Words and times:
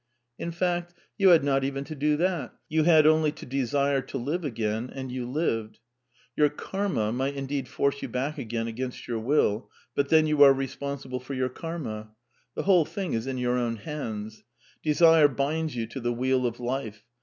In 0.39 0.47
f 0.47 0.63
act, 0.63 0.93
you 1.15 1.29
had 1.29 1.43
not 1.43 1.63
even 1.63 1.83
to 1.83 1.93
do 1.93 2.17
that 2.17 2.55
You 2.67 2.85
had 2.85 3.05
only 3.05 3.31
to 3.33 3.45
desire 3.45 4.01
to 4.01 4.17
live 4.17 4.43
again, 4.43 4.89
and 4.91 5.11
you 5.11 5.29
lived. 5.29 5.77
Your 6.35 6.49
Karma 6.49 7.11
might 7.11 7.35
indeed 7.35 7.67
force 7.67 8.01
you 8.01 8.07
back 8.09 8.39
again 8.39 8.65
against 8.67 9.07
your 9.07 9.19
will; 9.19 9.69
but 9.93 10.09
then 10.09 10.25
you 10.25 10.41
are 10.41 10.53
responsible 10.53 11.19
for 11.19 11.35
your 11.35 11.49
Karma. 11.49 12.15
The 12.55 12.63
whole 12.63 12.83
thing 12.85 13.13
is 13.13 13.27
in 13.27 13.37
your 13.37 13.59
own 13.59 13.75
hands. 13.75 14.43
Desire 14.81 15.27
binds 15.27 15.75
you 15.75 15.85
to 15.85 15.99
the 15.99 16.11
wheel 16.11 16.47
of 16.47 16.59
Life. 16.59 17.05